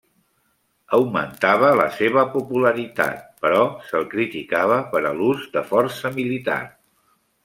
Augmentava 0.97 1.67
la 1.79 1.85
seva 1.97 2.23
popularitat, 2.37 3.19
però 3.45 3.61
se'l 3.89 4.07
criticava 4.15 4.79
per 4.95 5.03
a 5.11 5.13
l'ús 5.21 5.45
de 5.59 5.63
força 5.73 6.13
militar. 6.17 6.59